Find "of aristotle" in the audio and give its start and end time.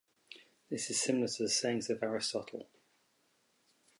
1.91-2.67